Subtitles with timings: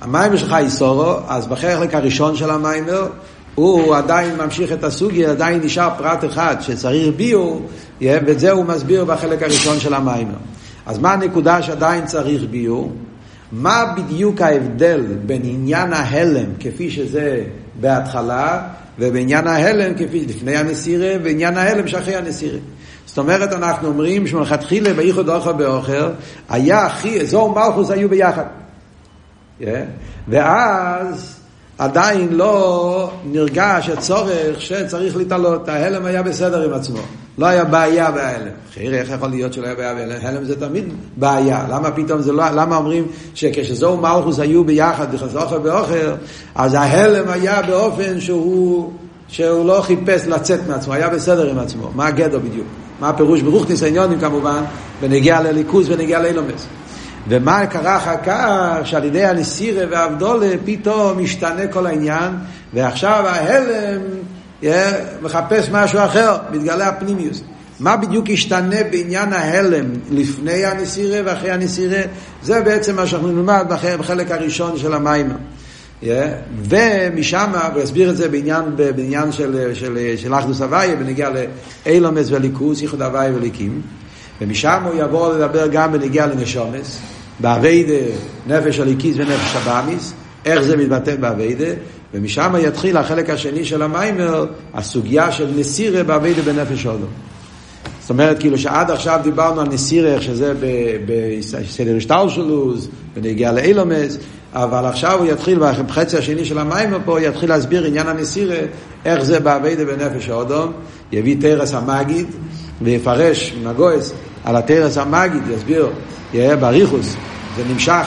[0.00, 3.08] המיימר שלך איסורו, אז בחלק הראשון של המיימר,
[3.54, 7.62] הוא עדיין ממשיך את הסוגיה, עדיין נשאר פרט אחד שצריך ביור,
[8.00, 10.38] ואת זה הוא מסביר בחלק הראשון של המיימר.
[10.86, 12.92] אז מה הנקודה שעדיין צריך ביור?
[13.52, 17.44] מה בדיוק ההבדל בין עניין ההלם כפי שזה
[17.80, 18.62] בהתחלה
[18.98, 22.58] ובעניין ההלם כפי לפני הנסירה ועניין ההלם שאחרי הנסירה.
[23.06, 26.08] זאת אומרת אנחנו אומרים שמלכתחילה באיחוד אוכל באוכל
[26.48, 28.44] היה הכי, אזור מלכוס היו ביחד.
[29.60, 29.64] Yeah.
[30.28, 31.40] ואז
[31.78, 36.98] עדיין לא נרגש הצורך שצריך להתעלות, ההלם היה בסדר עם עצמו,
[37.38, 38.52] לא היה בעיה בהלם.
[38.72, 40.18] אחרי איך יכול להיות שלא היה בעיה בהלם?
[40.22, 40.84] הלם זה תמיד
[41.16, 46.14] בעיה, למה פתאום זה לא, למה אומרים שכשזו מלכוס היו ביחד בחזוכר ואוכר,
[46.54, 48.92] אז ההלם היה באופן שהוא,
[49.28, 52.66] שהוא לא חיפש לצאת מעצמו, היה בסדר עם עצמו, מה הגדר בדיוק?
[53.00, 54.62] מה הפירוש ברוך ניסיוניונים כמובן,
[55.00, 56.66] ונגיע לליכוז ונגיע לאילומס.
[57.28, 62.32] ומה קרה אחר כך, שעל ידי הנסירה והאבדולה פתאום משתנה כל העניין,
[62.74, 64.00] ועכשיו ההלם
[64.62, 64.66] yeah,
[65.22, 67.42] מחפש משהו אחר, מתגלה הפנימיוס.
[67.80, 72.02] מה בדיוק השתנה בעניין ההלם לפני הנסירה ואחרי הנסירה?
[72.42, 73.66] זה בעצם מה שאנחנו נלמד
[73.98, 75.34] בחלק הראשון של המיימר.
[76.02, 76.06] Yeah,
[76.68, 81.30] ומשם, הוא יסביר את זה בעניין, בעניין של, של, של אחדוס הוויה, בנגיע
[81.86, 83.80] לאילומס וליכוס, ייחוד הוויה וליקים.
[84.40, 86.98] ומשם הוא יבוא לדבר גם בנגיע לנשומס,
[87.40, 88.12] באביידה,
[88.46, 90.12] נפש הליקיס ונפש הבאמיס,
[90.44, 91.70] איך זה מתבטא באביידה,
[92.14, 97.06] ומשם יתחיל החלק השני של המיימר, הסוגיה של נסירה באביידה בנפש הודו.
[98.00, 100.52] זאת אומרת, כאילו שעד עכשיו דיברנו על נסירה, איך שזה
[101.06, 104.18] בסדר השטלשלוס, ונגיע לאילומס,
[104.52, 108.58] אבל עכשיו הוא יתחיל, בחצי השני של המיימר פה, יתחיל להסביר עניין הנסירה,
[109.04, 110.72] איך זה בעבודה בנפש האדם,
[111.12, 112.26] יביא תורת המגיד,
[112.82, 114.12] ויפרש מגויס
[114.44, 115.90] על התורת המגיד, יסביר,
[116.34, 117.16] יהיה באריכות,
[117.56, 118.06] זה נמשך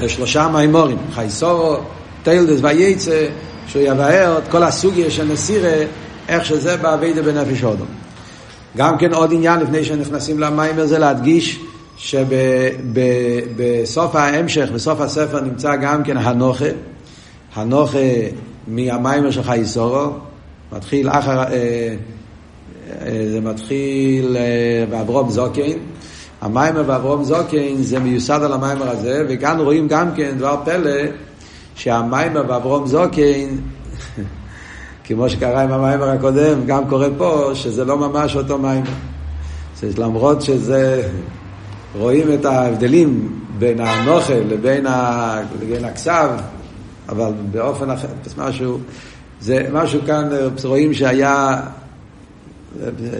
[0.00, 1.76] לשלושה מאמרים, חיי שרה,
[2.22, 3.26] תולדות ויצא,
[3.66, 5.72] שהוא יבהר את כל הסוגיה של נסירה,
[6.28, 7.84] איך שזה בעבודה בנפש האדם.
[8.76, 11.60] גם כן עוד עניין לפני שנכנסים למאמר הזה להדגיש
[11.96, 12.94] שבסוף
[14.14, 16.64] ההמשך, בסוף הספר נמצא גם כן הנחה,
[17.54, 17.98] הנוכה
[18.68, 20.06] מהמיימר של חייסורו,
[20.72, 21.94] מתחיל אחר, אה,
[23.02, 24.36] זה מתחיל
[24.90, 25.78] באברום זוקין,
[26.40, 31.00] המיימר באברום זוקין זה מיוסד על המיימר הזה, וכאן רואים גם כן דבר פלא,
[31.74, 33.60] שהמיימר באברום זוקין,
[35.04, 38.90] כמו שקרה עם המיימר הקודם, גם קורה פה, שזה לא ממש אותו מיימר.
[39.98, 41.08] למרות שזה,
[41.98, 45.40] רואים את ההבדלים בין הנוכל לבין, ה,
[45.84, 46.28] הכסף,
[47.08, 48.78] אבל באופן אחר, משהו,
[49.40, 50.28] זה משהו כאן,
[50.64, 51.60] רואים שהיה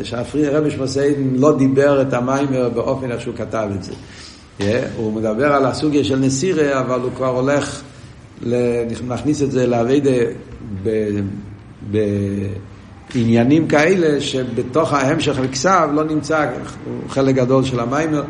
[0.03, 3.93] שהפרי רבי שמוסיין לא דיבר את המיימר באופן איך שהוא כתב את זה.
[4.61, 4.63] Yeah,
[4.97, 7.83] הוא מדבר על הסוגיה של נסירה, אבל הוא כבר הולך
[8.43, 10.11] להכניס את זה לאביידה
[13.15, 16.51] בעניינים כאלה שבתוך ההמשך הכסף לא נמצא
[17.09, 18.23] חלק גדול של המיימר.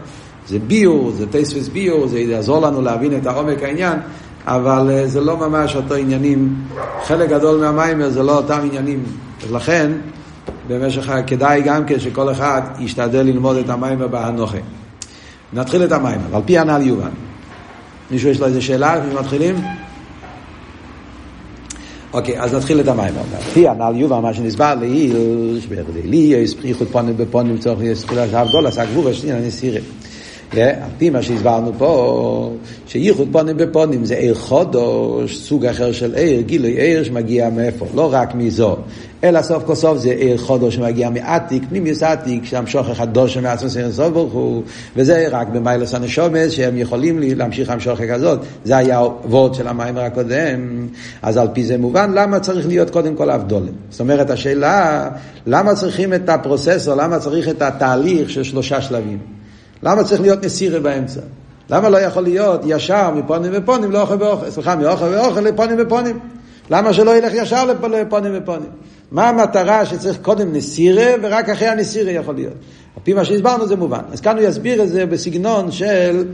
[0.48, 3.98] זה ביור, זה טייספס ביור, זה יעזור לנו להבין את העומק העניין,
[4.46, 6.54] אבל זה לא ממש אותו עניינים.
[7.04, 9.02] חלק גדול מהמיימר זה לא אותם עניינים.
[9.52, 9.92] לכן,
[10.68, 14.58] במשך, כדאי גם כן שכל אחד ישתדל ללמוד את המים בהנוכה.
[15.52, 17.10] נתחיל את המים, על פי הנ"ל יובן.
[18.10, 19.54] מישהו יש לו איזה שאלה לפני שמתחילים?
[22.12, 23.14] אוקיי, אז נתחיל את המים.
[23.34, 25.12] על פי הנ"ל יובן, מה שנסבר לי,
[26.04, 29.82] לי יש פריחות פונים בפונים צורך יסחילה שאף גול עשה גבור השנין הנסירים.
[30.62, 32.52] על פי מה שהסברנו פה,
[32.86, 38.08] שייחוד פונים בפונים זה עיר חודש, סוג אחר של עיר, גילוי עיר שמגיע מאיפה, לא
[38.12, 38.76] רק מזו,
[39.24, 43.92] אלא סוף כל סוף זה עיר חודש שמגיע מעתיק, פנימיוס עתיק, שהמשוך החדוש מעצמו סיר
[43.92, 44.62] סוף ברוך הוא,
[44.96, 50.88] וזה רק במיילוס הנשומס, שהם יכולים להמשיך המשוך כזאת, זה היה הוורד של המיימר הקודם,
[51.22, 53.72] אז על פי זה מובן, למה צריך להיות קודם כל אבדולם?
[53.90, 55.08] זאת אומרת, השאלה,
[55.46, 59.33] למה צריכים את הפרוססור, למה צריך את התהליך של שלושה שלבים?
[59.82, 61.20] למה צריך להיות נסירה באמצע?
[61.70, 64.50] למה לא יכול להיות ישר מפונים ופונים לאוכל ואוכל?
[64.50, 66.18] סליחה, מאוכל ואוכל לפונים ופונים.
[66.70, 68.70] למה שלא ילך ישר לפונים ופונים?
[69.12, 72.54] מה המטרה שצריך קודם נסירה ורק אחרי הנסירה יכול להיות?
[72.96, 74.00] על פי מה שהסברנו זה מובן.
[74.12, 76.24] אז כאן הוא יסביר את זה בסגנון של,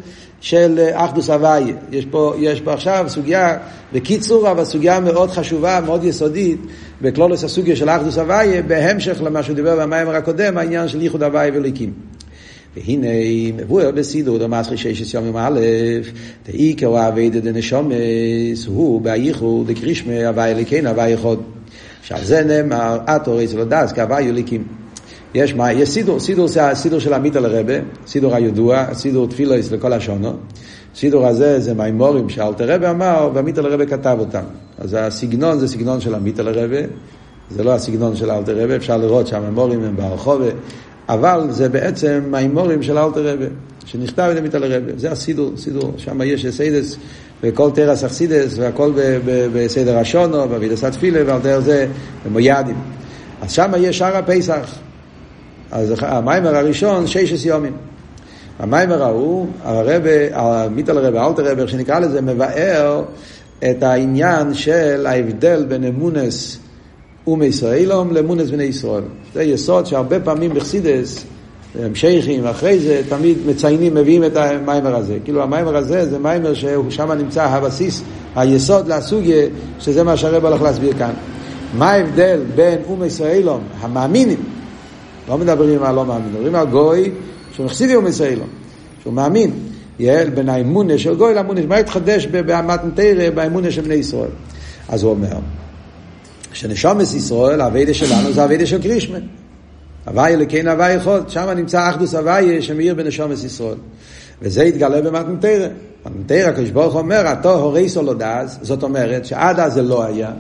[0.40, 1.75] של אחדוס הוויה.
[1.93, 2.06] יש
[2.38, 3.58] יש פה עכשיו סוגיה,
[3.93, 6.60] בקיצור, אבל סוגיה מאוד חשובה, מאוד יסודית,
[7.02, 11.52] בכלולוס הסוגיה של אחדוס הוויה, בהמשך למה שהוא דיבר במיימר הקודם, העניין של ייחוד הוויה
[11.54, 11.93] וליקים.
[12.76, 13.08] והנה
[13.56, 15.61] מבואר בסידור דמאסרי ששת יומים א',
[16.46, 21.43] דעיקר האביידה דנשומס הוא בייחוד דקרישמה הווי אליקין הווי יחוד.
[22.00, 24.64] עכשיו זה נאמר, אטור אצל הדס כהווי יליקים.
[25.34, 27.75] יש מה, יש סידור, סידור זה הסידור של עמית על הרבה,
[28.06, 30.32] סידור הידוע, סידור תפילויס לכל השונו,
[30.94, 34.43] הסידור הזה זה מימורים שאלתר רבי אמר, ועמיתל רבי כתב אותם.
[34.78, 36.82] אז הסגנון זה סגנון של עמיתל רבי,
[37.50, 40.43] זה לא הסגנון של אלתר רבי, אפשר לראות שהמימורים הם ברחוב,
[41.10, 43.46] אבל זה בעצם מימורים של אלתר רבי,
[43.84, 44.92] שנכתב על עמיתל רבי.
[44.96, 46.96] זה הסידור, סידור, שם יש אסיידס,
[47.42, 48.92] וכל תרס אכסידס, והכל
[49.54, 51.86] בסדר השונו, באבידס התפילה, ועל דרך זה
[52.26, 52.76] במויאדים.
[53.42, 54.74] אז שם יש שער הפסח.
[55.70, 57.72] אז המיימר הראשון, ששס יומים.
[58.58, 63.02] המיימר ההוא, הרבה, מיטל רבה, אלתר רבה, איך שנקרא לזה, מבאר
[63.70, 66.58] את העניין של ההבדל בין אמונס
[67.26, 69.02] ומישראלום לאמונס בני ישראל.
[69.35, 71.25] זה יסוד שהרבה פעמים בחסידס,
[71.82, 75.19] המשכים, אחרי זה תמיד מציינים, מביאים את המיימר הזה.
[75.25, 78.03] כאילו המיימר הזה זה מיימר ששם נמצא הבסיס,
[78.37, 79.47] היסוד לסוגיה,
[79.79, 81.12] שזה מה שהרב הולך להסביר כאן.
[81.75, 84.43] מה ההבדל בין אום ישראלום, המאמינים,
[85.29, 87.11] לא מדברים על לא מאמין, מדברים על גוי
[87.53, 88.49] שהוא מחסידי אום ישראלום,
[89.03, 89.50] שהוא מאמין.
[89.99, 94.31] יעל בין האמונה של גוי לאמונה, מה התחדש במתנתרא באמונה של בני ישראל?
[94.88, 95.37] אז הוא אומר,
[96.52, 99.20] שנשומס ישראל, הווידה שלנו זה הווידה של קרישמן.
[100.06, 103.76] הוויה לכן הוויה יכול, שם נמצא אחדוס הוויה שמאיר בנשומס ישראל.
[104.43, 105.69] וזה יתגלה במתנתרא.
[106.06, 110.31] מתנתרא, הקדוש ברוך אומר, התו הורי סולודז, זאת אומרת שעד אז זה לא היה.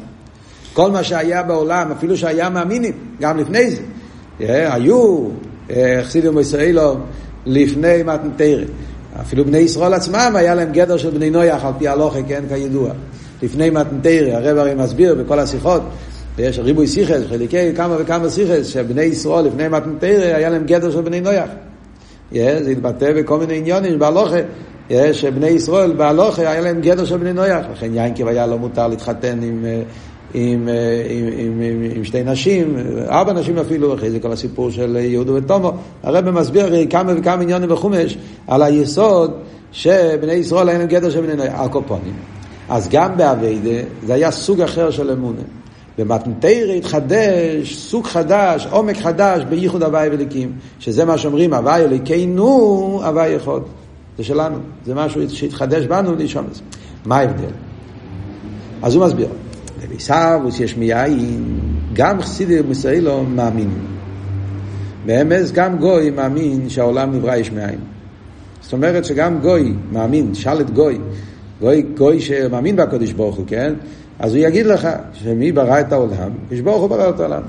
[0.72, 3.82] כל מה שהיה בעולם, אפילו שהיה מאמינים, גם לפני זה.
[4.48, 5.28] היו
[6.02, 6.96] חסידים ישראלו
[7.46, 8.64] לפני מתנתרא.
[9.20, 12.90] אפילו בני ישראל עצמם היה להם גדר של בני נויח על פי הלוכה, כן, כידוע.
[13.42, 15.82] לפני מתנתרא, הרב הרי מסביר בכל השיחות,
[16.36, 21.00] ויש ריבוי סיכס, חלקי כמה וכמה סיכס, שבני ישראל לפני מתנתרא היה להם גדר של
[21.00, 21.50] בני נויח.
[22.32, 24.38] זה התבטא בכל מיני עניונים בהלוכה.
[25.12, 29.42] שבני ישראל בהלוכה היה להם גדר של בני נויח, לכן יינקב היה לא מותר להתחתן
[29.42, 29.64] עם
[30.34, 32.76] עם, אה, עם, עם, עם, עם שתי נשים,
[33.08, 35.72] ארבע נשים אפילו, אחרי זה כל הסיפור של יהודו ותומו.
[36.02, 39.32] הרב מסביר הרי כמה וכמה עניונים בחומש על היסוד
[39.72, 42.14] שבני ישראל היינו גדר של בני נוי, הקופונים.
[42.70, 45.42] אז גם באביידה זה היה סוג אחר של אמונה.
[45.98, 53.28] במתנתרא התחדש סוג חדש, עומק חדש בייחוד הוואי וליקים, שזה מה שאומרים, הוואי אליקנו, הוואי
[53.28, 53.60] יכול.
[54.18, 56.62] זה שלנו, זה משהו שהתחדש בנו לישום את זה.
[57.04, 57.52] מה ההבדל?
[58.82, 59.28] אז הוא מסביר.
[59.82, 61.60] בביסאבוס יש מיין,
[61.92, 63.86] גם חסידי ומישראלו מאמינים.
[65.06, 67.78] באמס גם גוי מאמין שהעולם נברא יש מאין.
[68.60, 70.98] זאת אומרת שגם גוי מאמין, שאל את גוי,
[71.60, 73.74] גוי, גוי שמאמין בקודש ברוך הוא, כן?
[74.18, 76.30] אז הוא יגיד לך שמי ברא את העולם?
[76.48, 77.42] קדוש ברוך הוא ברא את העולם.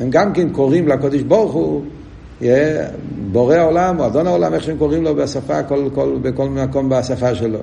[0.00, 1.82] הם גם כן קוראים לקודש ברוך הוא
[3.32, 7.34] בורא העולם או אדון העולם, איך שהם קוראים לו בשפה, כל, כל, בכל מקום בשפה
[7.34, 7.58] שלו,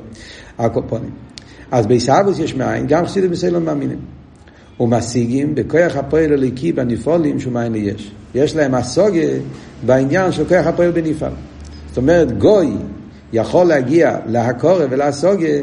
[0.60, 1.10] הקופונים.
[1.72, 4.00] אז בעיסאוויס יש מאין, גם חסידים בסלון מאמינים.
[4.80, 8.12] ומשיגים בכוח הפועל הליקי בנפעולים שהוא מאין יש.
[8.36, 9.30] יש להם הסוגיה
[9.86, 11.32] בעניין של כוח הפועל בנפעל.
[11.88, 12.72] זאת אומרת, גוי
[13.34, 15.62] יכול להגיע להקורא ולהסוגיה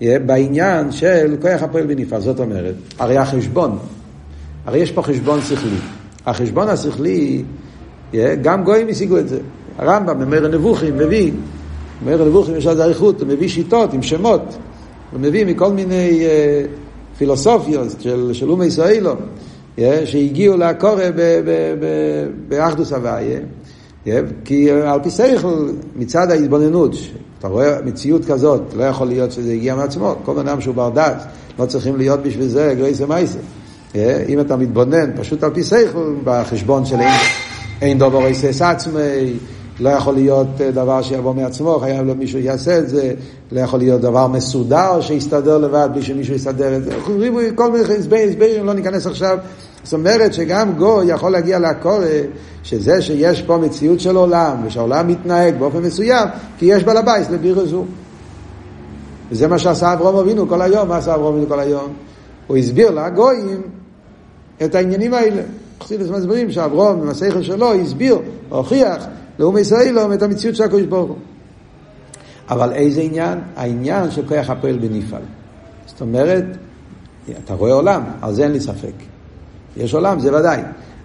[0.00, 2.20] בעניין של כוח הפועל בנפעל.
[2.20, 3.78] זאת אומרת, הרי החשבון,
[4.66, 5.76] הרי יש פה חשבון שכלי.
[6.26, 7.42] החשבון השכלי,
[8.42, 9.38] גם גויים השיגו את זה.
[9.78, 11.32] הרמב"ם, במר הנבוכים, מביא,
[12.04, 14.56] במר הנבוכים יש על זה אריכות, הוא מביא שיטות עם שמות.
[15.12, 19.12] הוא מביא מכל מיני uh, פילוסופיות של, של אומי ישראלו,
[20.04, 21.04] שהגיעו לקורא
[22.48, 23.40] באחדוס הוויה,
[24.44, 26.94] כי על פי שכל, מצד ההתבוננות,
[27.38, 31.22] אתה רואה מציאות כזאת, לא יכול להיות שזה הגיע מעצמו, כל אדם שהוא בר דעת,
[31.58, 33.38] לא צריכים להיות בשביל זה גרייסה מייסה.
[34.28, 37.20] אם אתה מתבונן פשוט על פי שכל, בחשבון של אין,
[37.80, 39.36] אין דובר איסס עצמי,
[39.80, 43.14] לא יכול להיות אה, דבר שיבוא מעצמו, חייב להיות מישהו שיעשה את זה,
[43.52, 46.92] לא יכול להיות דבר מסודר שיסתדר לבד בלי שמישהו יסדר את זה.
[47.54, 49.38] כל מיני הסברים, לא ניכנס עכשיו.
[49.86, 52.06] זאת אומרת שגם גו יכול להגיע לקורא,
[52.62, 56.28] שזה שיש פה מציאות של עולם, ושהעולם מתנהג באופן מסוים,
[56.58, 57.84] כי יש בעל הבית לביר זו.
[59.30, 61.92] וזה מה שעשה אברום אבינו כל היום, מה עשה אברום אבינו כל היום?
[62.46, 63.62] הוא הסביר לגויים
[64.64, 65.42] את העניינים האלה.
[65.82, 69.06] חסידס מסבירים שאברום במסכת שלו הסביר, הוכיח
[69.38, 71.16] לאום ישראלום את המציאות של הקדוש ברוך הוא.
[72.50, 73.38] אבל איזה עניין?
[73.56, 75.22] העניין של כוח הפועל בנפעל.
[75.86, 76.44] זאת אומרת,
[77.44, 79.15] אתה רואה עולם, על זה אין לי ספק.
[79.76, 80.60] יש עולם, זה ודאי.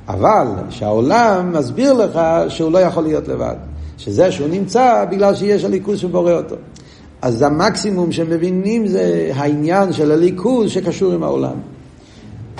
[0.07, 3.55] אבל שהעולם מסביר לך שהוא לא יכול להיות לבד.
[3.97, 6.55] שזה שהוא נמצא בגלל שיש הליכוז שבורא אותו.
[7.21, 11.55] אז המקסימום שמבינים זה העניין של הליכוז שקשור עם העולם.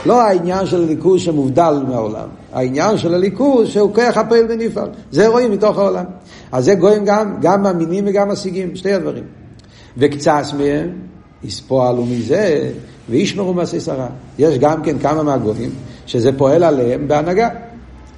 [0.06, 4.90] לא העניין של הליכוז שמובדל מהעולם, העניין של הליכוז שהוא כוח הפועל בנפעל.
[5.12, 6.06] זה רואים מתוך העולם.
[6.52, 9.24] אז זה גויים גם, גם מאמינים וגם משיגים, שתי הדברים.
[9.98, 10.90] וקצת מהם
[11.44, 12.72] יספועלו מזה
[13.10, 14.08] וישמרו מעשי שרה.
[14.40, 15.70] יש גם כן כמה מהגויים
[16.06, 17.50] שזה פועל עליהם בהנהגה.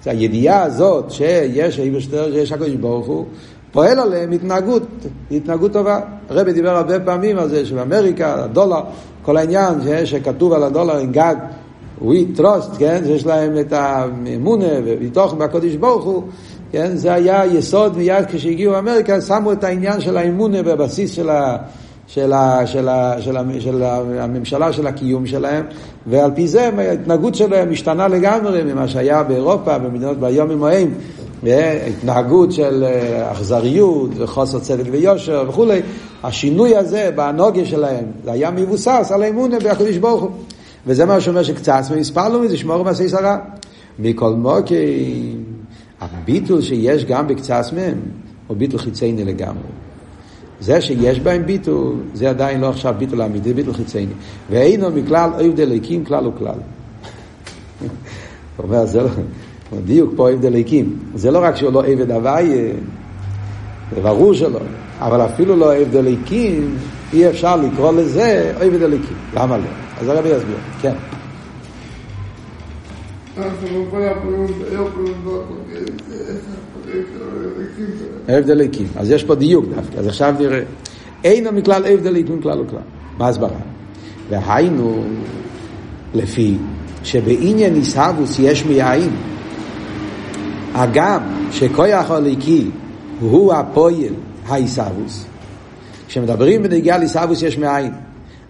[0.03, 3.25] זה הידיעה הזאת שיש איברשטר, שיש הקדוש ברוך הוא,
[3.71, 4.83] פועל עליהם התנהגות,
[5.31, 5.99] התנהגות טובה.
[6.29, 8.81] הרבי דיבר הרבה פעמים על זה שבאמריקה, הדולר,
[9.21, 9.73] כל העניין
[10.05, 11.35] שכתוב על הדולר עם גג,
[12.01, 16.23] we trust, כן, שיש להם את האמונה ובתוך בקודש ברוך הוא,
[16.71, 21.57] כן, זה היה יסוד מיד כשהגיעו לאמריקה, שמו את העניין של האמונה בבסיס של ה...
[22.07, 23.83] של, ה, של, ה, של, ה, של
[24.19, 25.65] הממשלה, של הקיום שלהם,
[26.07, 30.93] ועל פי זה ההתנהגות שלהם השתנה לגמרי ממה שהיה באירופה, במדינות ביום ימוהם,
[31.87, 35.81] התנהגות של אה, אכזריות וחוסר צדק ויושר וכולי,
[36.23, 40.31] השינוי הזה בהנוגיה שלהם, זה היה מבוסס על האמונה בהקדוש ברוך הוא.
[40.87, 43.37] וזה מה שאומר שקצת והספרנו מזה, שמור מעשי שרה.
[43.99, 45.35] מכל מוקי,
[46.01, 47.97] הביטול שיש גם בקצת מהם,
[48.47, 49.82] הוא ביטול חיצייני לגמרי.
[50.63, 54.13] זה שיש בהם ביטול, זה עדיין לא עכשיו ביטול אמיתי, ביטול חיצייני.
[54.49, 56.55] ואינו מכלל אוהב דליקים כלל וכלל.
[57.79, 57.89] הוא
[58.59, 59.09] אומר, זה לא,
[59.85, 60.99] דיוק פה אוהב דליקים.
[61.15, 62.71] זה לא רק שהוא לא עבד הוואי,
[63.95, 64.59] זה ברור שלא,
[64.99, 66.77] אבל אפילו לא אוהב דליקים,
[67.13, 69.17] אי אפשר לקרוא לזה אוהב דליקים.
[69.33, 69.63] למה לא?
[70.01, 70.93] אז הרבי יסביר, כן.
[78.27, 78.87] הבדל ליקים.
[78.95, 80.61] אז יש פה דיוק דווקא, אז עכשיו נראה.
[81.23, 82.79] אינו מכלל הבדל ליקים כלל וכלל.
[83.17, 83.59] מה הסברה?
[84.29, 85.03] והיינו,
[86.13, 86.57] לפי
[87.03, 89.09] שבעניין איסהבוס יש מיין,
[90.73, 91.21] הגם
[91.51, 92.67] שכויח הליקי
[93.19, 94.13] הוא הפועל
[94.47, 95.25] האיסהבוס,
[96.07, 97.91] כשמדברים בנגיעה לאיסהבוס יש מאין.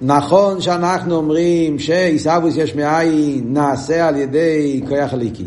[0.02, 5.46] נכון שאנחנו אומרים שעיסאוווס יש מאין נעשה על ידי כוח הליקי.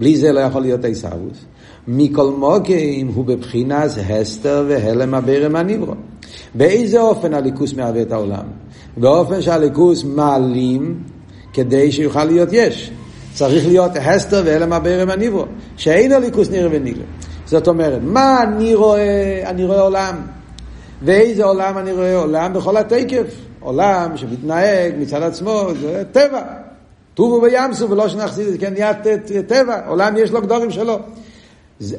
[0.00, 1.44] בלי זה לא יכול להיות עיסאוווס.
[1.88, 5.94] מכל מוקים הוא בבחינת הסתר והלם הברם הניברו.
[6.54, 8.44] באיזה אופן הליכוס מהווה את העולם?
[8.96, 11.02] באופן שהליכוס מעלים
[11.52, 12.90] כדי שיוכל להיות יש.
[13.34, 15.44] צריך להיות הסתר והלם הברם הניברו.
[15.76, 17.04] שאין הליכוס נראה ונגלה.
[17.46, 19.42] זאת אומרת, מה אני רואה?
[19.44, 20.16] אני רואה עולם.
[21.02, 22.16] ואיזה עולם אני רואה?
[22.16, 23.34] עולם בכל התקף.
[23.60, 26.42] עולם שמתנהג מצד עצמו, זה טבע.
[27.14, 28.92] טובו וימסו ולא שנחסיד, כן, נהיה
[29.46, 30.98] טבע, עולם יש לו גדורים שלו.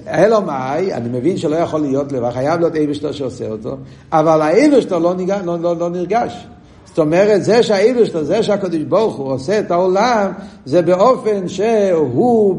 [0.08, 3.78] אלו מאי, אני מבין שלא יכול להיות לבד, חייב להיות אייבשטר שעושה אותו,
[4.12, 6.48] אבל האייבשטר לא, לא, לא, לא נרגש.
[6.94, 10.32] זאת אומרת, זה שהאיברשטר, זה שהקדוש ברוך הוא עושה את העולם,
[10.66, 12.56] זה באופן שהוא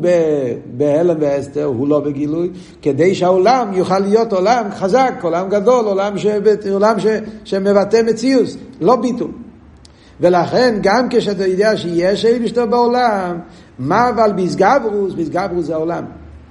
[0.66, 2.50] בהלם ואסתר, הוא לא בגילוי,
[2.82, 6.26] כדי שהעולם יוכל להיות עולם חזק, עולם גדול, עולם, ש...
[6.72, 7.06] עולם ש...
[7.44, 8.46] שמבטא מציאות,
[8.80, 9.30] לא ביטול.
[10.20, 13.38] ולכן, גם כשאתה יודע שיש איברשטר בעולם,
[13.78, 16.04] מה אבל ביסגברוס, ביסגברוס זה העולם.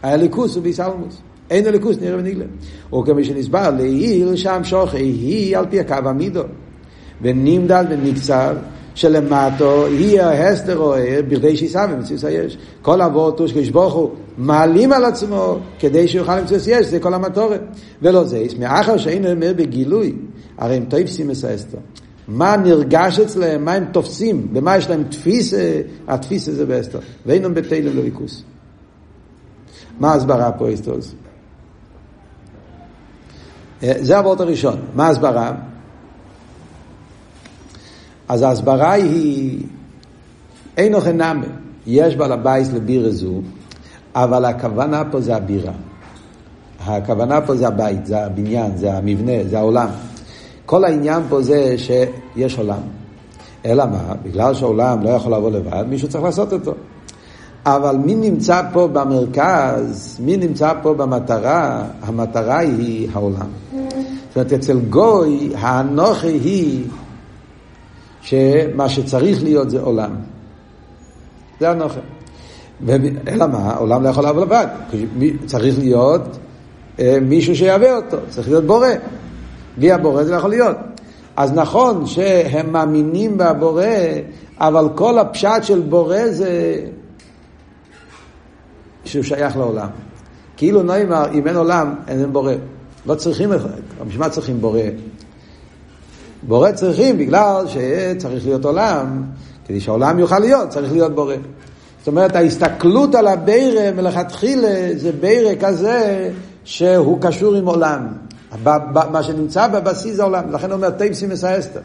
[0.04, 1.18] הליכוס הוא ביסלמוס.
[1.50, 2.46] אין הליכוס נראה ונגלה.
[2.92, 6.44] או כמי שנסבר, לעיל שם שוכי היא על פי הקו המידו.
[7.22, 8.56] ונמדד ונקצב
[8.96, 12.58] שלמטו היא ההסתר רואה בכדי שיסע במציאות היש.
[12.82, 17.62] כל אבות שקדוש ברוך הוא מעלים על עצמו כדי שיוכל למצוא יש, זה כל המטורת.
[18.02, 20.16] ולא זה, מאחר שאין אומר בגילוי,
[20.58, 21.78] הרי הם תופסים את ההסתר.
[22.28, 25.54] מה נרגש אצלם, מה הם תופסים, במה יש להם תפיס,
[26.08, 27.00] התפיס הזה באסתר.
[27.26, 28.44] ואינם בתהילים לליכוס.
[30.00, 31.16] מה ההסברה פה, אסתרוס?
[33.82, 34.80] זה הוורט הראשון.
[34.96, 35.52] מה ההסברה?
[38.28, 39.64] אז ההסברה היא,
[40.78, 41.46] אין אוכל נאמה,
[41.88, 43.42] יש בעל הבייס לבירה זו,
[44.16, 45.74] אבל הכוונה פה זה הבירה.
[46.86, 49.90] הכוונה פה זה הבית, זה הבניין, זה המבנה, זה העולם.
[50.66, 52.82] כל העניין פה זה שיש עולם.
[53.66, 54.14] אלא מה?
[54.24, 56.74] בגלל שהעולם לא יכול לבוא לבד, מישהו צריך לעשות אותו.
[57.65, 63.48] אבל מי נמצא פה במרכז, מי נמצא פה במטרה, המטרה היא העולם.
[64.27, 66.86] זאת אומרת, אצל גוי, האנוכי היא
[68.22, 70.12] שמה שצריך להיות זה עולם.
[71.60, 72.00] זה הנוכל.
[73.27, 73.58] אלא מה?
[73.58, 74.67] העולם לא יכול לעבוד לבד.
[75.46, 76.22] צריך להיות
[77.00, 78.88] אה, מישהו שיהווה אותו, צריך להיות בורא.
[79.77, 80.77] בלי הבורא זה לא יכול להיות.
[81.36, 83.86] אז נכון שהם מאמינים בבורא,
[84.60, 86.79] אבל כל הפשט של בורא זה
[89.06, 89.88] שהוא שייך לעולם.
[90.58, 92.54] כאילו נאמר, אם אין עולם, אין בורא.
[93.06, 93.50] לא צריכים,
[94.08, 94.80] בשביל מה צריכים בורא?
[96.48, 99.24] בורא צריכים בגלל שצריך להיות עולם,
[99.68, 101.36] כדי שהעולם יוכל להיות, צריך להיות בורא.
[102.00, 106.30] זאת אומרת, ההסתכלות על הבירה מלכתחילה זה בירה כזה
[106.64, 108.08] שהוא קשור עם עולם.
[109.12, 111.80] מה שנמצא בבסיס העולם, לכן הוא אומר טייפסים מסאסתר.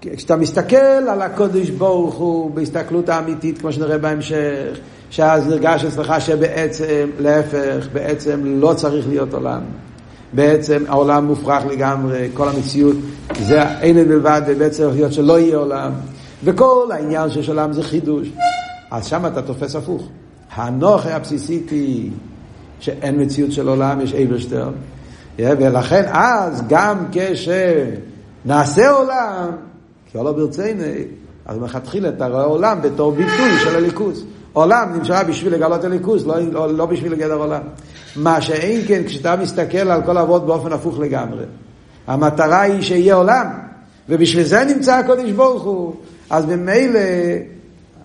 [0.00, 4.78] כשאתה מסתכל על הקודש ברוך הוא בהסתכלות האמיתית, כמו שנראה בהמשך,
[5.10, 9.60] שאז נרגש אצלך שבעצם, להפך, בעצם לא צריך להיות עולם.
[10.32, 12.96] בעצם העולם מופרך לגמרי, כל המציאות
[13.40, 15.92] זה אין בלבד, ובעצם צריך להיות שלא יהיה עולם.
[16.44, 18.28] וכל העניין של עולם זה חידוש.
[18.90, 20.08] אז שם אתה תופס הפוך.
[20.54, 22.10] הנוכה הבסיסית היא
[22.80, 24.70] שאין מציאות של עולם, יש אברשטר.
[25.38, 29.50] ולכן אז גם כשנעשה עולם,
[30.16, 30.82] כי עולם ברצינו,
[31.46, 34.24] אז מלכתחילה אתה רואה עולם בתור ביטוי של הליכוז.
[34.52, 37.60] עולם נמשכה בשביל לגלות הליכוז, לא, לא, לא בשביל לגדר עולם.
[38.16, 41.44] מה שאין כן, כשאתה מסתכל על כל אבות באופן הפוך לגמרי.
[42.06, 43.46] המטרה היא שיהיה עולם,
[44.08, 45.94] ובשביל זה נמצא הקודש ברוך הוא.
[46.30, 47.00] אז ממילא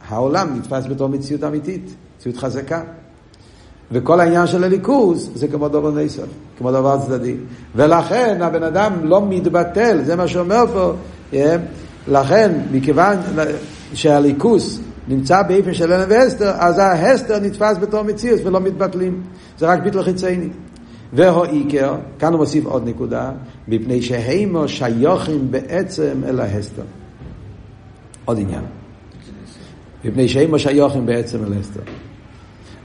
[0.07, 2.81] העולם נתפס בתור מציאות אמיתית, מציאות חזקה.
[3.91, 6.27] וכל העניין של הליכוז זה כמו דבר נסף,
[6.57, 7.35] כמו דבר צדדי.
[7.75, 10.93] ולכן הבן אדם לא מתבטל, זה מה שאומר פה.
[11.33, 11.55] אה?
[12.07, 13.17] לכן, מכיוון
[13.93, 19.21] שהליכוז נמצא באיפן של אלן והסתר, אז ההסתר נתפס בתור מציאות ולא מתבטלים.
[19.59, 20.49] זה רק ביטל חיצייני.
[21.13, 23.31] והאיקר, כאן הוא מוסיף עוד נקודה,
[23.67, 26.83] מפני שהימו שיוכים בעצם אל ההסתר.
[28.25, 28.63] עוד עניין.
[30.05, 31.81] מפני שהימו שיוכים בעצם אל ההסתר.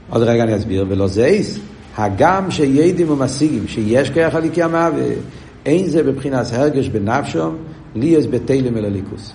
[0.09, 1.59] עוד רגע אני אסביר, ולא זה איס,
[1.97, 5.07] הגם שידים ומשיגים, שיש כרך הליקי המהווה,
[5.65, 7.57] אין זה בבחינת הרגש בנפשום,
[7.95, 9.33] לי יש בתלם אל הליכוס.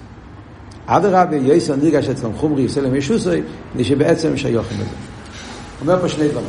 [0.86, 3.42] אדרבה, יסר נרגש אצלם חומרי יסלם ישוסוי,
[3.74, 4.90] כדי שבעצם שיוכים לזה.
[5.80, 6.46] אומר פה שני דברים.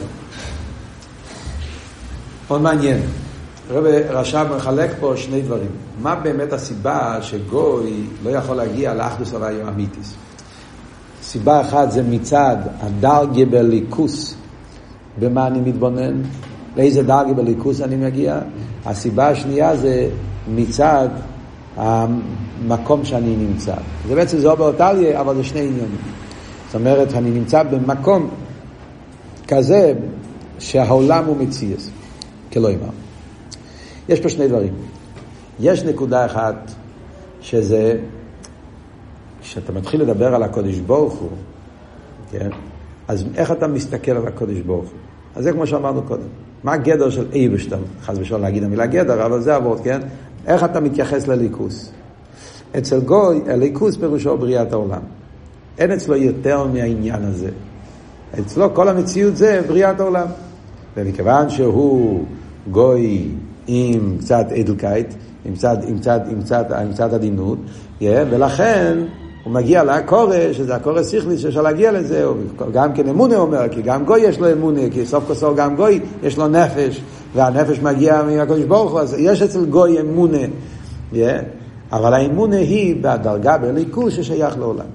[2.47, 2.97] מאוד מעניין.
[3.69, 5.67] רבי רש"ב מחלק פה שני דברים.
[6.01, 7.93] מה באמת הסיבה שגוי
[8.23, 10.13] לא יכול להגיע לאחדוס הוויה אמיתיס?
[11.23, 14.35] סיבה אחת זה מצד הדרגה בליכוס,
[15.19, 16.21] במה אני מתבונן,
[16.77, 18.39] לאיזה דרגה בליכוס אני מגיע.
[18.85, 20.09] הסיבה השנייה זה
[20.47, 21.09] מצד
[21.77, 23.75] המקום שאני נמצא.
[24.07, 25.97] זה בעצם זה אובר טליה, אבל זה שני עניינים.
[26.65, 28.29] זאת אומרת, אני נמצא במקום
[29.47, 29.93] כזה
[30.59, 31.89] שהעולם הוא מציאס,
[32.53, 32.91] כלא אמר.
[34.09, 34.73] יש פה שני דברים.
[35.59, 36.71] יש נקודה אחת
[37.41, 37.99] שזה,
[39.41, 41.29] כשאתה מתחיל לדבר על הקודש ברוך הוא,
[42.31, 42.49] כן?
[43.07, 44.99] אז איך אתה מסתכל על הקודש ברוך הוא?
[45.35, 46.27] אז זה כמו שאמרנו קודם.
[46.63, 47.79] מה הגדר של אייבשטל?
[48.01, 50.01] חס ושלום להגיד המילה גדר, אבל זה אבות, כן?
[50.47, 51.91] איך אתה מתייחס לליכוס?
[52.77, 55.01] אצל גוי, הליכוס פירושו בריאת העולם.
[55.77, 57.49] אין אצלו יותר מהעניין הזה.
[58.39, 60.27] אצלו כל המציאות זה בריאת העולם.
[60.97, 62.23] ומכיוון שהוא
[62.71, 63.27] גוי
[63.67, 65.13] עם קצת אדלקייט,
[65.45, 65.53] עם
[66.93, 67.57] קצת, עדינות,
[67.99, 68.97] yeah, ולכן
[69.43, 72.25] הוא מגיע לקורא, שזה הקורא שכלי שאפשר להגיע לזה,
[72.73, 75.75] גם כן אמונה אומר, כי גם גוי יש לו אמונה, כי סוף כל סוף גם
[75.75, 77.01] גוי יש לו נפש,
[77.35, 80.37] והנפש מגיע מהקדוש ברוך הוא, אז יש אצל גוי אמונה,
[81.13, 81.17] yeah,
[81.91, 84.85] אבל האמונה היא בדרגה בליכוז ששייך לעולם.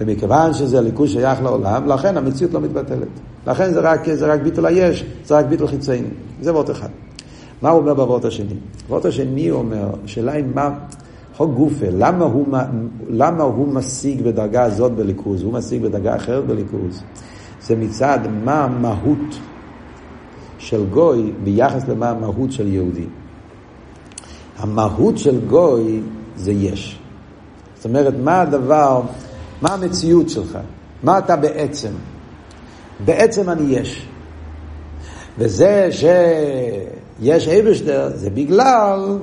[0.00, 3.08] ומכיוון שזה ליכוז שייך לעולם, לכן המציאות לא מתבטלת.
[3.46, 6.08] לכן זה רק, זה רק ביטול היש, זה רק ביטול חיצייני.
[6.40, 6.88] זה וורט אחד.
[7.62, 8.54] מה הוא אומר בוורט השני?
[8.88, 10.70] בוורט השני אומר, השאלה היא מה,
[11.36, 12.46] חוק גופה, למה הוא,
[13.08, 17.02] למה הוא משיג בדרגה הזאת בליכוז, הוא משיג בדרגה אחרת בליכוז?
[17.62, 19.38] זה מצד מה המהות
[20.66, 23.06] של גוי ביחס למה המהות של יהודי.
[24.58, 26.00] המהות של גוי
[26.36, 26.98] זה יש.
[27.76, 29.02] זאת אומרת, מה הדבר,
[29.62, 30.58] מה המציאות שלך?
[31.02, 31.88] מה אתה בעצם?
[33.04, 34.06] בעצם אני יש.
[35.38, 39.18] וזה שיש אייבשטר זה בגלל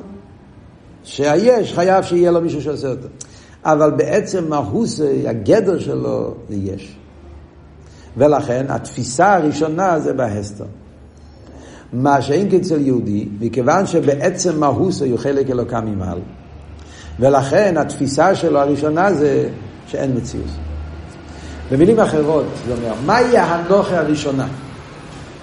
[1.03, 3.07] שהיש חייב שיהיה לו מישהו שעושה אותו.
[3.63, 6.97] אבל בעצם מהוס, הגדר שלו זה יש.
[8.17, 10.65] ולכן התפיסה הראשונה זה בהסתר.
[11.93, 16.19] מה שאין כצל יהודי, מכיוון שבעצם מהוס הוא חלק אלוקה ממעל.
[17.19, 19.49] ולכן התפיסה שלו הראשונה זה
[19.87, 20.47] שאין מציאות.
[21.71, 24.47] במילים אחרות, זה אומר, מהי הנוכה הראשונה?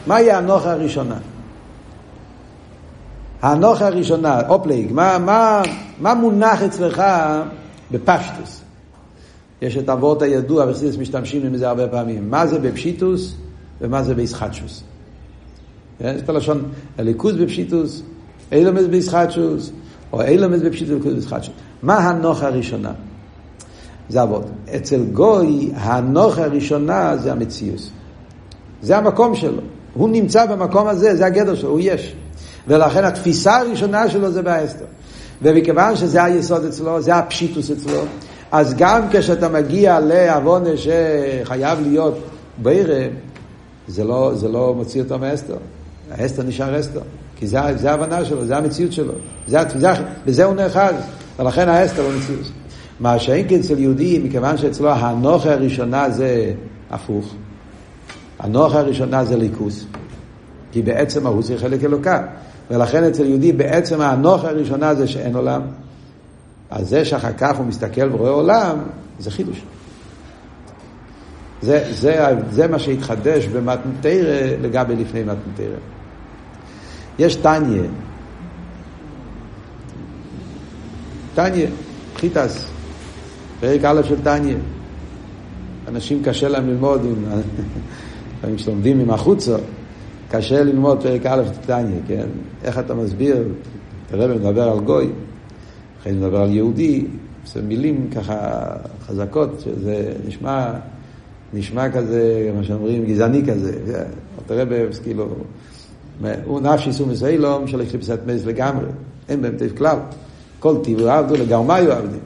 [0.06, 1.16] מהי הנוכה הראשונה?
[3.42, 5.62] ההנחה הראשונה, אופלייג, מה, מה,
[6.00, 7.02] מה מונח אצלך
[7.90, 8.60] בפשטות?
[9.62, 12.30] יש את אבות הידוע, וחסידס משתמשים עם זה הרבה פעמים.
[12.30, 13.34] מה זה בפשיטות
[13.80, 14.82] ומה זה בהתחדשות.
[16.00, 16.62] יש את הלשון
[16.98, 18.02] אלוקות בפשיטות,
[18.52, 19.70] עולמות בהתחדשות,
[20.12, 21.54] או עולמות בפשיטות ואלוקות בהתחדשות.
[21.82, 22.92] מה ההנחה הראשונה?
[24.08, 24.44] זה אבות.
[24.76, 27.90] אצל גוי, ההנחה הראשונה זה המציאות.
[28.82, 29.62] זה המקום שלו.
[29.94, 32.14] הוא נמצא במקום הזה, זה הגדר שלו, הוא יש.
[32.68, 34.84] ולכן התפיסה הראשונה שלו זה באסתר.
[35.42, 38.02] ומכיוון שזה היסוד אצלו, זה הפשיטוס אצלו,
[38.52, 42.18] אז גם כשאתה מגיע לעוונה שחייב להיות
[42.58, 43.06] בירה,
[43.88, 45.56] זה לא, זה לא מוציא אותו מאסתר.
[46.10, 47.00] האסתר נשאר אסתר.
[47.36, 49.12] כי זה, זה ההבנה שלו, זה המציאות שלו.
[49.46, 49.92] זה, זה,
[50.26, 50.94] בזה הוא נאחז.
[51.38, 52.50] ולכן האסתר הוא מציאות.
[53.00, 56.52] מה שאין כן אצל יהודי, מכיוון שאצלו הנוכה הראשונה זה
[56.90, 57.34] הפוך.
[58.38, 59.84] הנוכה הראשונה זה ליכוס.
[60.72, 62.22] כי בעצם ההוא זה חלק אלוקה.
[62.70, 65.62] ולכן אצל יהודי בעצם הנוכה הראשונה זה שאין עולם.
[66.70, 68.78] אז זה שאחר כך הוא מסתכל ורואה עולם,
[69.18, 69.62] זה חידוש.
[71.62, 75.76] זה, זה, זה מה שהתחדש במתנתרא לגבי לפני מתנתרא.
[77.20, 77.82] יש טניה.
[81.34, 81.68] טניה,
[82.16, 82.64] חיטס,
[83.60, 84.56] פרק א' של טניה.
[85.88, 87.00] אנשים קשה להם ללמוד,
[88.38, 89.56] לפעמים כשלומדים עם החוצה,
[90.30, 92.26] קשה ללמוד פרק א' של טניה, כן?
[92.64, 93.48] איך אתה מסביר?
[94.10, 95.10] תראה, מדבר על גוי,
[96.00, 97.06] אחרי זה מדבר על יהודי,
[97.46, 98.62] זה מילים ככה
[99.06, 100.72] חזקות, שזה נשמע,
[101.54, 104.04] נשמע כזה, מה שאומרים, גזעני כזה.
[104.46, 104.64] תראה,
[105.02, 105.28] כאילו,
[106.44, 108.86] הוא נפשי סום ישראלום של אקליפסת מייס לגמרי,
[109.28, 109.96] אין בהם תיב כלל.
[110.58, 112.20] כל טיבו עבדו לגרמיו עבדים.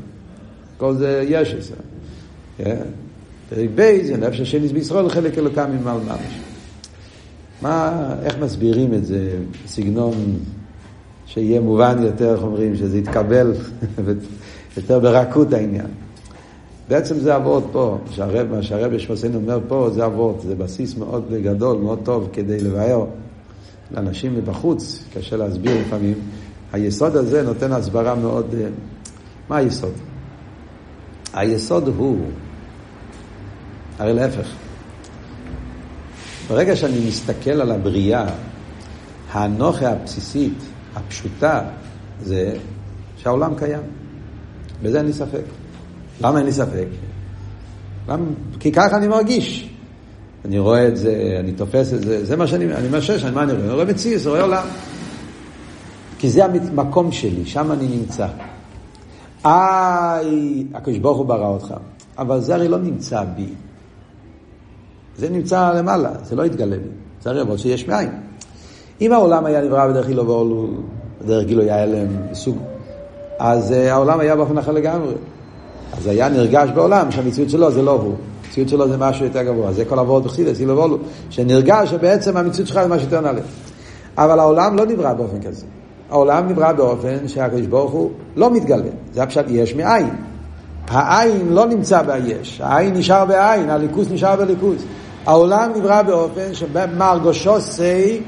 [0.78, 1.74] כל זה יש את זה.
[2.58, 2.82] כן?
[3.50, 6.40] פרק בייס זה נפש השני בישראל חלק אלוקם ממעל ממש.
[7.62, 9.30] מה, איך מסבירים את זה
[9.64, 10.14] בסגנון
[11.26, 13.52] שיהיה מובן יותר, איך אומרים, שזה יתקבל
[14.76, 15.86] יותר ברכות העניין.
[16.88, 21.32] בעצם זה אבות פה, שהרב, מה שהרב שמסנו אומר פה, זה אבות, זה בסיס מאוד
[21.42, 23.04] גדול, מאוד טוב כדי לבאר
[23.90, 26.14] לאנשים מבחוץ, קשה להסביר לפעמים.
[26.72, 28.54] היסוד הזה נותן הסברה מאוד...
[28.54, 28.68] אה,
[29.48, 29.92] מה היסוד?
[31.32, 32.26] היסוד הוא,
[33.98, 34.48] הרי להפך,
[36.48, 38.26] ברגע שאני מסתכל על הבריאה,
[39.32, 40.58] האנוכה הבסיסית,
[40.94, 41.60] הפשוטה,
[42.22, 42.56] זה
[43.16, 43.82] שהעולם קיים.
[44.82, 45.42] בזה אין לי ספק.
[46.20, 46.86] למה אין לי ספק?
[48.08, 48.24] למה?
[48.60, 49.73] כי ככה אני מרגיש.
[50.44, 53.52] אני רואה את זה, אני תופס את זה, זה מה שאני, אני משש, מה אני
[53.52, 53.64] רואה?
[53.64, 54.66] אני רואה מציאות, רואה עולם.
[56.18, 58.26] כי זה המקום שלי, שם אני נמצא.
[59.44, 61.74] איי, הקדוש ברוך הוא ברא אותך.
[62.18, 63.48] אבל זה הרי לא נמצא בי.
[65.16, 66.88] זה נמצא למעלה, זה לא יתגלה בי.
[67.22, 68.10] זה הרי אבל שיש מאין.
[69.00, 70.68] אם העולם היה נברא בדרך גילו ואולו,
[71.22, 72.58] בדרך גילו היה להם סוג,
[73.38, 75.14] אז uh, העולם היה באופן אחר לגמרי.
[75.92, 78.14] אז היה נרגש בעולם שהמציאות שלו זה לא הוא.
[78.54, 79.72] המציאות שלו זה משהו יותר גבוה.
[79.72, 80.98] זה כל עבוד בחסידס, גילו ואולו,
[81.30, 83.40] שנרגש שבעצם המציאות שלך זה משהו יותר נעלה.
[84.18, 85.66] אבל העולם לא נברא באופן כזה.
[86.10, 88.90] העולם נברא באופן שהקדוש ברוך הוא לא מתגלה.
[89.12, 90.08] זה הפשט יש מאין.
[90.88, 94.82] העין לא נמצא ביש, העין נשאר בעין, הליכוס נשאר בליכוס.
[95.26, 98.20] העולם נברא באופן שמרגושו סי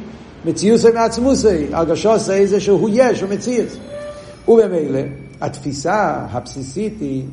[0.45, 1.67] מציוסי מעצמוסי.
[1.73, 3.77] הרגשו סי זה שהוא יש, הוא מציאס.
[4.49, 5.01] ובמילא,
[5.41, 7.25] התפיסה הבסיסית היא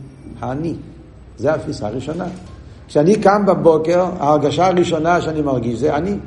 [0.41, 0.75] האני.
[1.37, 2.25] זה התפיסה הראשונה.
[2.87, 6.17] כשאני קם בבוקר, ההרגשה הראשונה שאני מרגיש זה אני.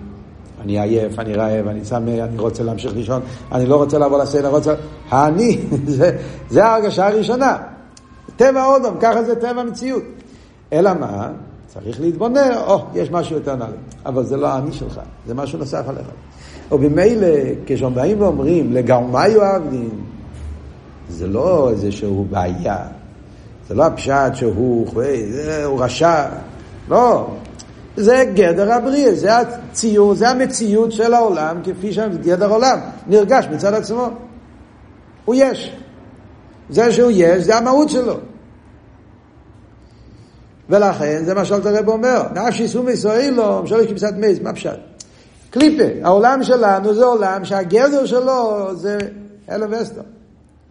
[0.60, 4.50] אני עייף, אני רעב, אני צמא, אני רוצה להמשיך לישון, אני לא רוצה לבוא לסדר,
[4.50, 4.74] רוצה...
[5.08, 6.16] האני, זה,
[6.50, 7.56] זה ההרגשה הראשונה.
[8.36, 10.02] טבע אודום, ככה זה טבע המציאות.
[10.72, 11.28] אלא מה?
[11.66, 13.72] צריך להתבונן, או, oh, יש משהו יותר נעלה.
[14.06, 16.06] אבל זה לא האני שלך, זה משהו נוסף עליך.
[16.72, 17.28] ובמילא,
[17.66, 19.90] כשבאים ואומרים, לגרמיו עבדים,
[21.08, 22.76] זה לא איזשהו בעיה.
[23.68, 24.86] זה לא הפשט שהוא
[25.64, 26.24] הוא רשע.
[26.88, 27.30] לא.
[27.96, 34.08] זה גדר הבריאה, זה הציור, זה המציאות של העולם, כפי שגדר עולם נרגש מצד עצמו.
[35.24, 35.76] הוא יש.
[36.70, 38.16] זה שהוא יש, זה המהות שלו.
[40.70, 42.92] ולכן, זה מה שאלת הרב אומר, נפשי סומי
[43.30, 44.78] לו, משולש כבשת מייס, מה פשט?
[45.50, 48.98] קליפה, העולם שלנו זה עולם שהגדר שלו זה
[49.50, 50.00] אלם וסטר.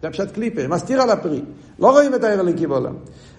[0.06, 1.42] זה פשט קליפה, מסתיר על הפרי.
[1.78, 2.94] לא רואים את העיר הליקי בעולם.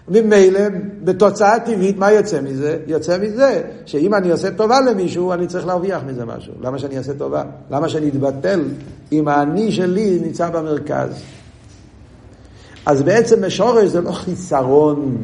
[0.07, 0.59] ממילא,
[1.03, 2.77] בתוצאה טבעית, מה יוצא מזה?
[2.87, 6.53] יוצא מזה שאם אני עושה טובה למישהו, אני צריך להרוויח מזה משהו.
[6.61, 7.43] למה שאני אעשה טובה?
[7.71, 8.61] למה שאני אתבטל
[9.11, 11.09] אם האני שלי נמצא במרכז?
[12.85, 15.17] אז בעצם משורש זה לא חיסרון,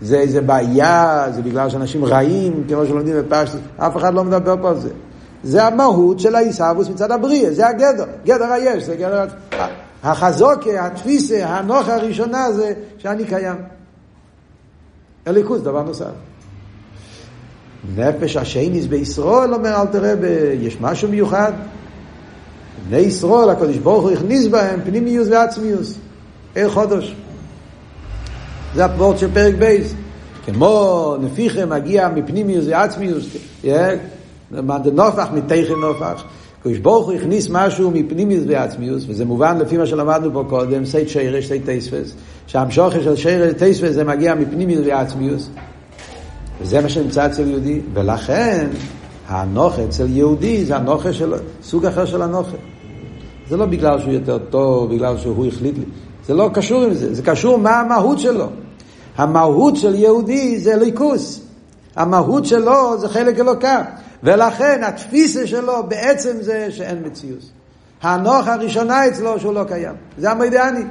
[0.00, 4.68] זה איזה בעיה, זה בגלל שאנשים רעים, כמו שלומדים בפשטוס, אף אחד לא מדבר פה
[4.68, 4.90] על זה.
[5.44, 9.24] זה המהות של העיסאוווס מצד הבריאה, זה הגדר, גדר היש, זה גדר...
[10.02, 13.56] החזוקה, התפיסה, הנוחה הראשונה זה שאני קיים.
[15.26, 16.12] אליקוס, דבר נוסף.
[17.96, 20.14] נפש השייניס בישראל, אומר אל תראה,
[20.60, 21.52] יש משהו מיוחד.
[22.88, 25.98] בני ישראל, הקדוש ברוך הוא הכניס בהם פנימיוס ועצמיוס.
[26.54, 27.14] עיר חודש.
[28.74, 29.94] זה הפורט של פרק בייס.
[30.46, 33.26] כמו נפיכם מגיע מפנימיוס ועצמיוס,
[34.50, 36.24] מאן דנופח מתכן נופח.
[36.62, 41.08] קדוש ברוך הוא הכניס משהו מפנימיוס ועצמיוס, וזה מובן לפי מה שלמדנו פה קודם, סייט
[41.08, 42.14] שירש, סייט טייספס,
[42.46, 45.48] שהמשוכר של שירש טייספס זה מגיע מפנימיוס ועצמיוס,
[46.60, 48.66] וזה מה שנמצא אצל יהודי, ולכן
[49.28, 52.56] הנוכה אצל יהודי זה הנוכה של סוג אחר של הנוכה.
[53.48, 55.84] זה לא בגלל שהוא יותר טוב, בגלל שהוא החליט לי,
[56.26, 58.46] זה לא קשור עם זה, זה קשור מה המהות שלו.
[59.16, 61.40] המהות של יהודי זה ליכוס.
[61.96, 63.84] המהות שלו זה חלק אלוקה.
[64.22, 67.50] ולכן התפיסה שלו בעצם זה שאין מציאות.
[68.02, 69.94] הנוח הראשונה אצלו שהוא לא קיים.
[70.18, 70.84] זה המוידיאני.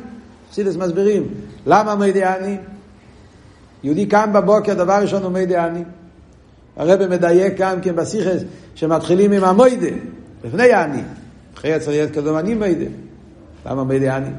[0.53, 1.27] סידס מסבירים.
[1.65, 2.57] למה מוידיאני?
[3.83, 5.83] יהודי קם בבוקר, דבר ראשון הוא מוידיאני.
[6.77, 8.41] הרב מדייק כאן כן בסיכס
[8.75, 9.95] שמתחילים עם המוידה,
[10.43, 11.01] לפני האני.
[11.55, 12.85] חי צריך להיות קודם אני מיידה.
[13.65, 14.29] למה מיידה אני?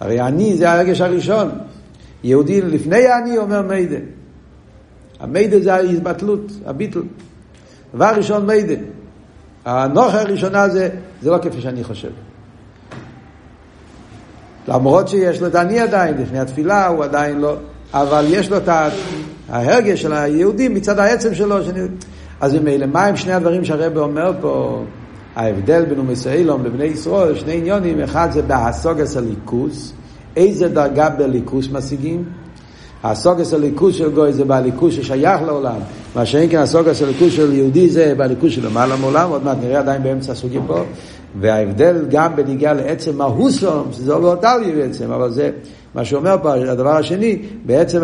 [0.00, 1.50] הרי אני זה הרגש הראשון.
[2.24, 3.96] יהודי לפני אני אומר מיידה.
[5.20, 7.04] המיידה זה ההתבטלות, הביטול.
[7.94, 8.74] דבר ראשון מיידה.
[9.64, 10.88] הנוכה הראשונה זה,
[11.22, 12.10] זה לא כפי שאני חושב.
[14.68, 17.56] למרות שיש לו את אני עדיין, לפני התפילה הוא עדיין לא,
[17.94, 18.68] אבל יש לו את
[19.48, 21.64] ההרגש של היהודי מצד העצם שלו.
[21.64, 21.80] שאני...
[22.40, 24.84] אז ממילא, מה הם שני הדברים שהרבא אומר פה?
[25.36, 29.92] ההבדל בין ומסיילום לבני ישראל, שני עניונים, אחד זה בהסוגס הליכוס,
[30.36, 32.24] איזה דרגה בליכוס משיגים?
[33.04, 35.78] הסוגס הליכוס של גוי זה בליכוס ששייך לעולם,
[36.14, 39.78] מה שאין כן הסוגס הליכוס של יהודי זה בליכוס של למעלה מעולם, עוד מעט נראה
[39.78, 40.82] עדיין באמצע הסוגים פה,
[41.40, 45.50] וההבדל גם בניגיע לעצם מהוסום, שזה לא טלי בעצם, אבל זה
[45.94, 48.02] מה שאומר פה, הדבר השני, בעצם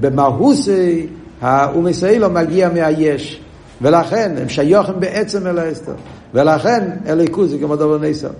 [0.00, 1.06] במהוסי,
[1.40, 3.40] האומסיילו מגיע מהיש,
[3.82, 5.94] ולכן הם שיוכם בעצם אל האסתר,
[6.34, 8.30] ולכן הליכוס זה כמו דבר נסר.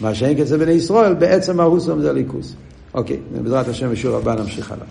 [0.00, 2.54] מה שאין כצל בני ישראל, בעצם מהוסום זה הליכוס.
[2.94, 4.86] אוקיי, בעזרת השם בשיעור הבא נמשיך הלאה.